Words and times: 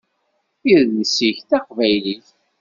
Idles-ik 0.73 1.37
d 1.41 1.47
taqbaylit. 1.49 2.27